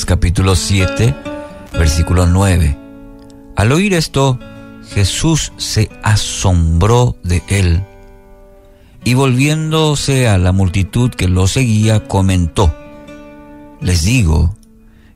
Capítulo 0.00 0.56
7, 0.56 1.14
versículo 1.74 2.24
9. 2.24 2.78
Al 3.56 3.72
oír 3.72 3.92
esto, 3.92 4.38
Jesús 4.94 5.52
se 5.58 5.90
asombró 6.02 7.18
de 7.22 7.42
él 7.48 7.84
y 9.04 9.12
volviéndose 9.12 10.28
a 10.28 10.38
la 10.38 10.52
multitud 10.52 11.10
que 11.10 11.28
lo 11.28 11.46
seguía, 11.46 12.08
comentó, 12.08 12.74
les 13.82 14.02
digo 14.02 14.56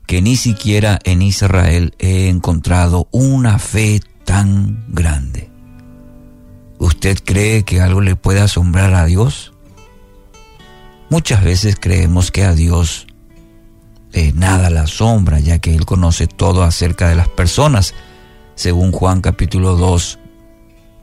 que 0.05 0.21
ni 0.21 0.35
siquiera 0.35 0.99
en 1.05 1.23
Israel 1.23 1.95
he 1.97 2.29
encontrado 2.29 3.07
una 3.09 3.57
fe 3.57 3.99
tan 4.25 4.85
grande. 4.89 5.49
¿Usted 6.77 7.17
cree 7.25 7.63
que 7.63 7.81
algo 7.81 8.01
le 8.01 8.15
puede 8.15 8.41
asombrar 8.41 8.93
a 8.93 9.05
Dios? 9.05 9.53
Muchas 11.09 11.43
veces 11.43 11.77
creemos 11.79 12.29
que 12.29 12.43
a 12.43 12.53
Dios 12.53 13.06
de 14.11 14.33
nada 14.33 14.69
la 14.69 14.83
asombra, 14.83 15.39
ya 15.39 15.59
que 15.59 15.75
Él 15.75 15.85
conoce 15.85 16.27
todo 16.27 16.63
acerca 16.63 17.09
de 17.09 17.15
las 17.15 17.27
personas, 17.27 17.93
según 18.55 18.91
Juan 18.91 19.21
capítulo 19.21 19.75
2, 19.75 20.19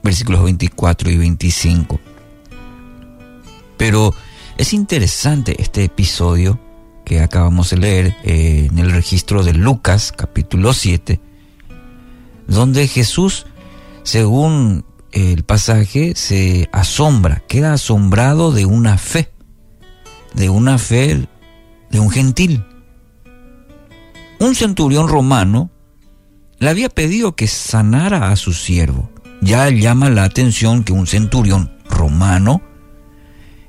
versículos 0.03 0.43
24 0.43 1.11
y 1.11 1.17
25. 1.17 2.01
Pero 3.77 4.15
es 4.57 4.73
interesante 4.73 5.61
este 5.61 5.85
episodio 5.85 6.59
que 7.05 7.21
acabamos 7.21 7.71
de 7.71 7.77
leer 7.77 8.17
eh, 8.25 8.69
en 8.71 8.79
el 8.79 8.91
registro 8.93 9.43
de 9.43 9.53
Lucas 9.53 10.13
capítulo 10.17 10.73
7, 10.73 11.21
donde 12.47 12.89
Jesús, 12.89 13.47
según 14.03 14.85
el 15.13 15.45
pasaje, 15.45 16.15
se 16.17 16.69
asombra, 16.73 17.43
queda 17.47 17.75
asombrado 17.75 18.53
de 18.53 18.65
una 18.67 18.99
fe, 18.99 19.31
de 20.35 20.49
una 20.49 20.79
fe 20.79 21.29
de 21.91 22.01
un 22.01 22.11
gentil. 22.11 22.65
Un 24.41 24.55
centurión 24.55 25.09
romano 25.09 25.71
le 26.59 26.69
había 26.69 26.89
pedido 26.89 27.37
que 27.37 27.47
sanara 27.47 28.31
a 28.31 28.37
su 28.37 28.53
siervo. 28.53 29.11
Ya 29.41 29.69
llama 29.71 30.11
la 30.11 30.25
atención 30.25 30.85
que 30.85 30.93
un 30.93 31.07
centurión 31.07 31.73
romano 31.89 32.63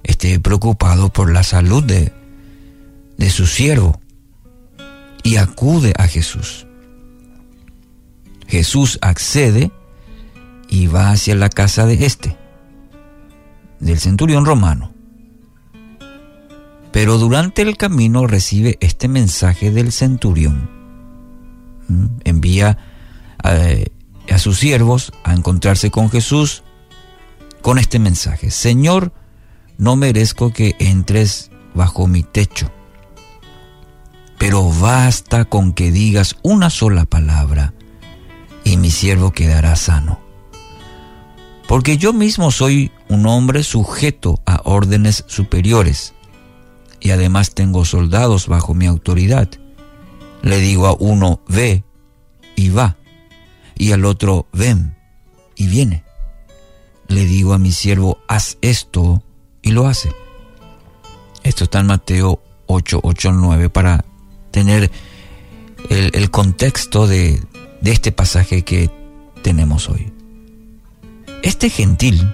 esté 0.04 0.40
preocupado 0.40 1.12
por 1.12 1.32
la 1.32 1.44
salud 1.44 1.84
de, 1.84 2.14
su 3.30 3.48
siervo 3.48 4.00
y 5.24 5.38
acude 5.38 5.94
a 5.98 6.08
Jesús. 6.08 6.68
Jesús 8.48 9.00
accede 9.02 9.72
y 10.70 10.88
va 10.88 11.10
hacia 11.10 11.36
la 11.36 11.50
casa 11.50 11.86
de 11.86 12.06
este, 12.06 12.38
del 13.80 14.00
centurión 14.00 14.46
romano. 14.46 14.95
Pero 16.96 17.18
durante 17.18 17.62
el 17.62 17.76
camino 17.76 18.26
recibe 18.26 18.78
este 18.80 19.10
mensaje 19.10 19.70
del 19.70 19.92
centurión. 19.92 20.70
¿Mm? 21.90 22.06
Envía 22.24 22.78
a, 23.44 23.54
a 24.34 24.38
sus 24.38 24.60
siervos 24.60 25.12
a 25.26 25.34
encontrarse 25.34 25.92
con 25.92 26.10
Jesús 26.10 26.64
con 27.62 27.80
este 27.80 28.00
mensaje. 28.00 28.50
Señor, 28.50 29.12
no 29.78 29.98
merezco 29.98 30.54
que 30.54 30.78
entres 30.80 31.52
bajo 31.74 32.08
mi 32.08 32.24
techo, 32.24 32.72
pero 34.38 34.72
basta 34.72 35.44
con 35.44 35.74
que 35.74 35.92
digas 35.92 36.38
una 36.44 36.70
sola 36.70 37.04
palabra 37.04 37.74
y 38.64 38.78
mi 38.78 38.90
siervo 38.90 39.34
quedará 39.34 39.76
sano. 39.76 40.22
Porque 41.68 41.98
yo 41.98 42.14
mismo 42.14 42.52
soy 42.52 42.94
un 43.10 43.26
hombre 43.26 43.64
sujeto 43.64 44.40
a 44.46 44.62
órdenes 44.64 45.26
superiores 45.28 46.15
y 47.06 47.12
además 47.12 47.52
tengo 47.52 47.86
soldados 47.86 48.48
bajo 48.48 48.74
mi 48.74 48.88
autoridad. 48.88 49.48
Le 50.42 50.58
digo 50.58 50.88
a 50.88 50.96
uno, 50.98 51.40
ve 51.48 51.84
y 52.56 52.70
va, 52.70 52.98
y 53.76 53.92
al 53.92 54.06
otro, 54.06 54.48
ven 54.52 54.98
y 55.56 55.68
viene. 55.68 56.04
Le 57.08 57.26
digo 57.26 57.54
a 57.54 57.60
mi 57.60 57.72
siervo, 57.72 58.18
haz 58.28 58.58
esto 58.62 59.22
y 59.62 59.70
lo 59.72 59.86
hace. 59.86 60.12
Esto 61.44 61.66
está 61.66 61.82
en 61.82 61.86
Mateo 61.86 62.42
8, 62.66 63.02
8 63.04 63.32
9 63.34 63.70
para 63.70 64.04
tener 64.50 64.90
el, 65.92 66.32
contexto 66.32 67.06
de, 67.06 67.40
de 67.82 67.92
este 67.92 68.12
pasaje 68.12 68.64
que 68.64 68.90
tenemos 69.44 69.90
hoy. 69.90 70.12
Este 71.44 71.70
gentil, 71.70 72.28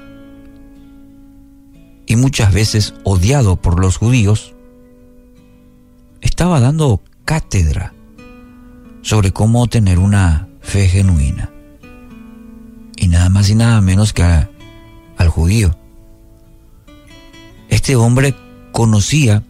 y 2.07 2.16
muchas 2.16 2.53
veces 2.53 2.94
odiado 3.03 3.57
por 3.57 3.78
los 3.78 3.97
judíos, 3.97 4.53
estaba 6.41 6.59
dando 6.59 7.03
cátedra 7.24 7.94
sobre 9.03 9.31
cómo 9.31 9.68
tener 9.68 10.00
una 10.00 10.47
fe 10.59 10.88
genuina. 10.88 11.52
Y 12.96 13.09
nada 13.09 13.29
más 13.29 13.47
y 13.52 13.53
nada 13.53 13.79
menos 13.79 14.12
que 14.12 14.24
al 14.24 15.30
judío. 15.30 15.78
Este 17.69 17.96
hombre 17.96 18.34
conocía 18.72 19.44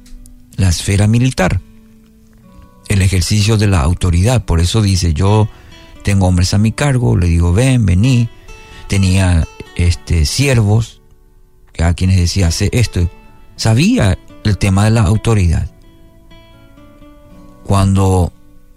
la 0.57 0.67
esfera 0.67 1.07
militar, 1.07 1.61
el 2.89 3.01
ejercicio 3.01 3.55
de 3.55 3.67
la 3.67 3.79
autoridad. 3.79 4.43
Por 4.43 4.59
eso 4.59 4.81
dice, 4.81 5.13
yo 5.13 5.47
tengo 6.03 6.27
hombres 6.27 6.53
a 6.53 6.57
mi 6.57 6.73
cargo, 6.73 7.15
le 7.15 7.27
digo, 7.27 7.53
ven, 7.53 7.85
vení. 7.85 8.27
Tenía 8.89 9.47
este, 9.77 10.25
siervos, 10.25 11.01
a 11.79 11.93
quienes 11.93 12.17
decía, 12.17 12.47
hace 12.47 12.69
esto. 12.73 13.09
Sabía 13.55 14.17
el 14.43 14.57
tema 14.57 14.83
de 14.83 14.91
la 14.91 15.03
autoridad. 15.03 15.71
Cuando 17.71 18.33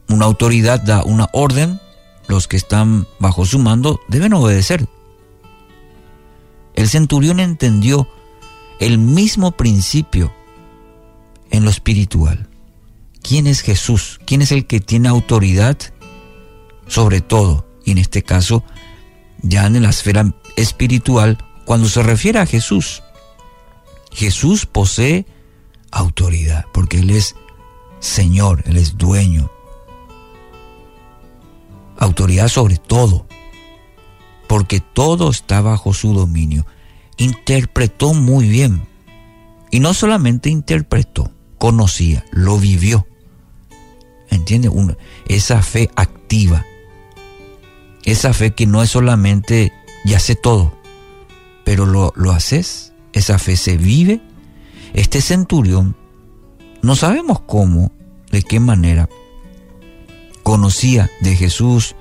una 0.08 0.24
autoridad 0.24 0.80
da 0.80 1.02
una 1.02 1.28
orden, 1.32 1.80
los 2.28 2.46
que 2.46 2.56
están 2.56 3.08
bajo 3.18 3.44
su 3.44 3.58
mando 3.58 4.00
deben 4.06 4.34
obedecer. 4.34 4.86
El 6.76 6.88
centurión 6.88 7.40
entendió 7.40 8.08
el 8.78 8.98
mismo 8.98 9.50
principio 9.50 10.32
en 11.50 11.64
lo 11.64 11.70
espiritual. 11.70 12.48
¿Quién 13.20 13.48
es 13.48 13.62
Jesús? 13.62 14.20
¿Quién 14.26 14.42
es 14.42 14.52
el 14.52 14.64
que 14.64 14.78
tiene 14.78 15.08
autoridad 15.08 15.76
sobre 16.86 17.20
todo? 17.20 17.66
Y 17.84 17.90
en 17.90 17.98
este 17.98 18.22
caso, 18.22 18.62
ya 19.42 19.66
en 19.66 19.82
la 19.82 19.90
esfera 19.90 20.32
espiritual, 20.54 21.36
cuando 21.64 21.88
se 21.88 22.00
refiere 22.04 22.38
a 22.38 22.46
Jesús, 22.46 23.02
Jesús 24.12 24.66
posee 24.66 25.26
autoridad, 25.90 26.66
porque 26.72 27.00
Él 27.00 27.10
es 27.10 27.34
Señor, 28.04 28.62
Él 28.66 28.76
es 28.76 28.96
dueño. 28.96 29.50
Autoridad 31.96 32.48
sobre 32.48 32.76
todo, 32.76 33.26
porque 34.46 34.80
todo 34.80 35.30
está 35.30 35.60
bajo 35.60 35.94
su 35.94 36.12
dominio 36.12 36.66
interpretó 37.16 38.14
muy 38.14 38.48
bien. 38.48 38.86
Y 39.70 39.80
no 39.80 39.94
solamente 39.94 40.50
interpretó, 40.50 41.30
conocía, 41.58 42.24
lo 42.30 42.58
vivió. 42.58 43.06
¿Entiende? 44.30 44.70
esa 45.26 45.62
fe 45.62 45.90
activa. 45.96 46.64
Esa 48.04 48.32
fe 48.34 48.52
que 48.52 48.66
no 48.66 48.82
es 48.82 48.90
solamente 48.90 49.72
ya 50.04 50.18
sé 50.18 50.34
todo, 50.34 50.76
pero 51.64 51.86
lo, 51.86 52.12
lo 52.16 52.32
haces. 52.32 52.92
Esa 53.12 53.38
fe 53.38 53.56
se 53.56 53.76
vive. 53.76 54.20
Este 54.92 55.20
centurión, 55.20 55.96
no 56.84 56.96
sabemos 56.96 57.40
cómo, 57.40 57.90
de 58.30 58.42
qué 58.42 58.60
manera, 58.60 59.08
conocía 60.42 61.10
de 61.20 61.34
Jesús, 61.36 61.96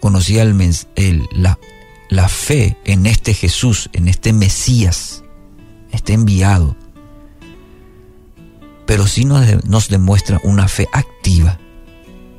conocía 0.00 0.42
el, 0.42 1.28
la, 1.32 1.58
la 2.08 2.28
fe 2.28 2.76
en 2.84 3.06
este 3.06 3.34
Jesús, 3.34 3.88
en 3.92 4.08
este 4.08 4.32
Mesías, 4.32 5.22
este 5.92 6.12
enviado, 6.12 6.76
pero 8.88 9.06
sí 9.06 9.26
nos, 9.26 9.88
demuestra 9.88 10.40
una 10.44 10.66
fe 10.66 10.88
activa. 10.92 11.58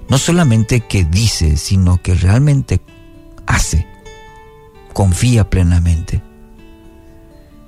No 0.10 0.18
solamente 0.18 0.82
que 0.82 1.06
dice, 1.06 1.58
sino 1.58 2.02
que 2.02 2.16
realmente 2.16 2.82
hace, 3.46 3.86
confía 4.94 5.48
plenamente. 5.50 6.24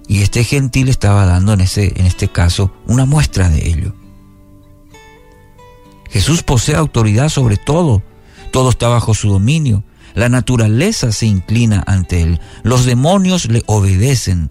Y 0.08 0.22
este 0.22 0.44
gentil 0.44 0.90
estaba 0.90 1.26
dando 1.26 1.54
en, 1.54 1.62
ese, 1.62 1.94
en 2.00 2.06
este 2.06 2.28
caso 2.28 2.74
una 2.88 3.06
muestra 3.06 3.50
de 3.50 3.68
ello. 3.70 3.94
Jesús 6.10 6.44
posee 6.44 6.76
autoridad 6.76 7.30
sobre 7.30 7.58
todo, 7.58 8.04
todo 8.52 8.70
está 8.70 8.90
bajo 8.90 9.14
su 9.14 9.30
dominio. 9.30 9.84
La 10.14 10.28
naturaleza 10.28 11.14
se 11.14 11.26
inclina 11.26 11.84
ante 11.88 12.22
él. 12.22 12.42
Los 12.64 12.86
demonios 12.86 13.46
le 13.46 13.64
obedecen. 13.66 14.50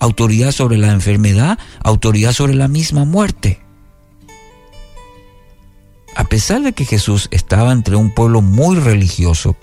Autoridad 0.00 0.50
sobre 0.50 0.76
la 0.76 0.92
enfermedad, 0.92 1.58
autoridad 1.84 2.32
sobre 2.32 2.54
la 2.54 2.66
misma 2.66 3.04
muerte. 3.04 3.60
A 6.16 6.24
pesar 6.24 6.62
de 6.62 6.72
que 6.72 6.84
Jesús 6.84 7.28
estaba 7.30 7.72
entre 7.72 7.94
un 7.94 8.12
pueblo 8.12 8.42
muy 8.42 8.76
religioso 8.76 9.56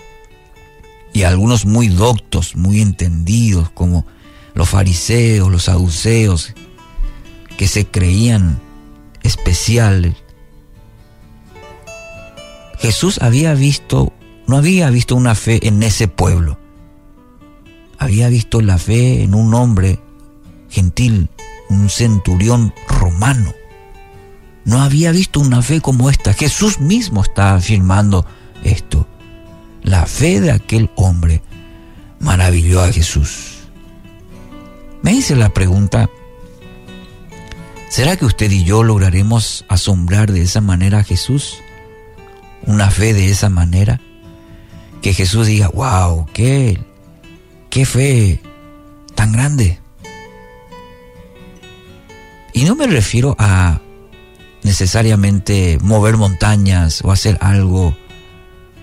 y 1.12 1.24
algunos 1.24 1.66
muy 1.66 1.88
doctos, 1.88 2.56
muy 2.56 2.80
entendidos, 2.80 3.70
como 3.70 4.06
los 4.54 4.68
fariseos, 4.68 5.50
los 5.50 5.64
saduceos, 5.64 6.54
que 7.56 7.68
se 7.68 7.86
creían 7.86 8.60
especiales, 9.22 10.14
Jesús 12.78 13.18
había 13.22 13.54
visto, 13.54 14.12
no 14.46 14.58
había 14.58 14.90
visto 14.90 15.16
una 15.16 15.34
fe 15.34 15.66
en 15.66 15.82
ese 15.82 16.06
pueblo. 16.06 16.58
Había 17.98 18.28
visto 18.28 18.60
la 18.60 18.76
fe 18.76 19.22
en 19.22 19.34
un 19.34 19.54
hombre 19.54 20.00
gentil, 20.68 21.30
un 21.70 21.88
centurión 21.88 22.74
romano. 22.86 23.54
No 24.66 24.82
había 24.82 25.12
visto 25.12 25.40
una 25.40 25.62
fe 25.62 25.80
como 25.80 26.10
esta. 26.10 26.34
Jesús 26.34 26.78
mismo 26.78 27.22
está 27.22 27.54
afirmando 27.54 28.26
esto. 28.64 29.06
La 29.82 30.04
fe 30.04 30.42
de 30.42 30.50
aquel 30.50 30.90
hombre 30.96 31.42
maravilló 32.20 32.82
a 32.82 32.92
Jesús. 32.92 33.53
Me 35.04 35.12
hice 35.12 35.36
la 35.36 35.50
pregunta, 35.50 36.08
¿será 37.90 38.16
que 38.16 38.24
usted 38.24 38.50
y 38.50 38.64
yo 38.64 38.82
lograremos 38.82 39.66
asombrar 39.68 40.32
de 40.32 40.40
esa 40.40 40.62
manera 40.62 41.00
a 41.00 41.04
Jesús? 41.04 41.58
Una 42.64 42.90
fe 42.90 43.12
de 43.12 43.28
esa 43.28 43.50
manera. 43.50 44.00
Que 45.02 45.12
Jesús 45.12 45.46
diga, 45.46 45.68
wow, 45.68 46.24
qué, 46.32 46.82
qué 47.68 47.84
fe 47.84 48.40
tan 49.14 49.32
grande. 49.32 49.78
Y 52.54 52.64
no 52.64 52.74
me 52.74 52.86
refiero 52.86 53.36
a 53.38 53.82
necesariamente 54.62 55.76
mover 55.82 56.16
montañas 56.16 57.02
o 57.04 57.12
hacer 57.12 57.36
algo 57.42 57.94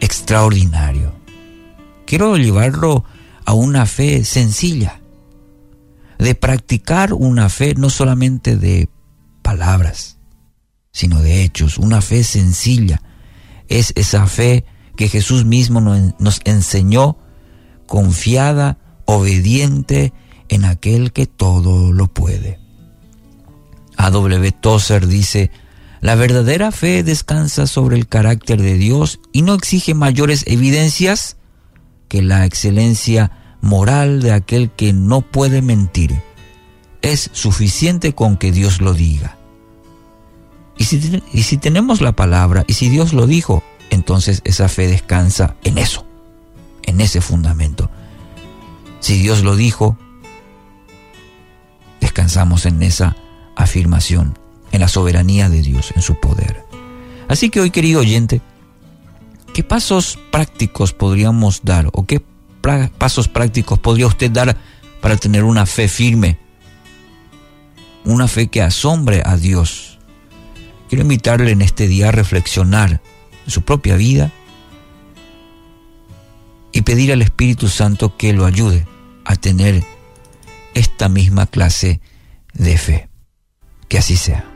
extraordinario. 0.02 1.16
Quiero 2.06 2.38
llevarlo 2.38 3.06
a 3.44 3.54
una 3.54 3.88
fe 3.88 4.24
sencilla, 4.24 5.01
de 6.22 6.36
practicar 6.36 7.14
una 7.14 7.50
fe 7.50 7.74
no 7.76 7.90
solamente 7.90 8.56
de 8.56 8.90
palabras, 9.42 10.20
sino 10.92 11.20
de 11.20 11.44
hechos, 11.44 11.80
una 11.80 12.00
fe 12.02 12.24
sencilla. 12.24 13.02
Es 13.70 13.92
esa 13.96 14.28
fe 14.28 14.64
que 14.96 15.10
Jesús 15.10 15.46
mismo 15.46 15.82
nos 15.82 16.42
enseñó, 16.46 17.18
confiada, 17.88 18.78
obediente 19.06 20.14
en 20.48 20.66
aquel 20.66 21.12
que 21.12 21.26
todo 21.26 21.92
lo 21.92 22.06
puede. 22.08 22.60
A.W. 23.98 24.52
Tozer 24.52 25.08
dice, 25.08 25.50
la 26.02 26.14
verdadera 26.14 26.72
fe 26.72 27.02
descansa 27.02 27.66
sobre 27.66 27.98
el 27.98 28.08
carácter 28.08 28.62
de 28.62 28.76
Dios 28.76 29.20
y 29.34 29.42
no 29.42 29.56
exige 29.56 29.96
mayores 29.96 30.44
evidencias 30.46 31.38
que 32.08 32.22
la 32.22 32.46
excelencia 32.46 33.41
moral 33.62 34.22
de 34.22 34.32
aquel 34.32 34.70
que 34.72 34.94
no 34.94 35.22
puede 35.22 35.62
mentir. 35.62 36.22
Es 37.02 37.30
suficiente 37.34 38.14
con 38.14 38.38
que 38.38 38.52
Dios 38.52 38.82
lo 38.82 38.94
diga. 38.94 39.38
Y 40.78 40.84
si, 40.86 41.22
y 41.32 41.44
si 41.44 41.58
tenemos 41.58 42.02
la 42.02 42.12
palabra 42.12 42.64
y 42.68 42.74
si 42.74 42.90
Dios 42.90 43.14
lo 43.14 43.28
dijo, 43.28 43.64
entonces 43.90 44.42
esa 44.46 44.68
fe 44.68 44.88
descansa 44.88 45.56
en 45.64 45.78
eso, 45.78 46.06
en 46.84 47.02
ese 47.02 47.22
fundamento. 47.22 47.90
Si 49.00 49.20
Dios 49.20 49.44
lo 49.44 49.56
dijo, 49.56 49.98
descansamos 52.00 52.66
en 52.66 52.82
esa 52.84 53.16
afirmación, 53.56 54.38
en 54.72 54.82
la 54.82 54.88
soberanía 54.88 55.50
de 55.50 55.62
Dios, 55.62 55.94
en 55.96 56.02
su 56.02 56.20
poder. 56.20 56.66
Así 57.28 57.50
que 57.50 57.62
hoy, 57.62 57.72
querido 57.72 58.00
oyente, 58.00 58.42
¿qué 59.54 59.64
pasos 59.64 60.20
prácticos 60.32 60.94
podríamos 60.94 61.62
dar 61.64 61.90
o 61.94 62.06
qué 62.06 62.22
pasos 62.62 63.28
prácticos 63.28 63.80
podría 63.80 64.08
usted 64.08 64.32
dar 64.32 64.58
para 65.02 65.18
tener 65.18 65.44
una 65.44 65.66
fe 65.66 65.88
firme? 65.88 66.38
Una 68.04 68.28
fe 68.28 68.48
que 68.48 68.62
asombre 68.62 69.22
a 69.26 69.38
Dios. 69.38 70.00
Quiero 70.90 71.04
invitarle 71.04 71.52
en 71.52 71.62
este 71.62 71.88
día 71.88 72.10
a 72.10 72.12
reflexionar 72.12 73.02
en 73.46 73.52
su 73.52 73.62
propia 73.62 73.96
vida 73.96 74.32
y 76.72 76.82
pedir 76.82 77.12
al 77.12 77.22
Espíritu 77.22 77.68
Santo 77.68 78.18
que 78.18 78.34
lo 78.34 78.46
ayude 78.46 78.88
a 79.26 79.36
tener 79.36 79.84
esta 80.74 81.10
misma 81.10 81.46
clase 81.46 82.02
de 82.54 82.78
fe. 82.78 83.10
Que 83.88 83.98
así 83.98 84.16
sea. 84.16 84.51